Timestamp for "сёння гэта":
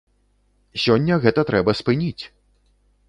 0.83-1.43